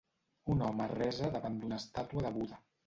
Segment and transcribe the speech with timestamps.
[0.53, 2.65] Un home resa davant d'una estàtua de Buda.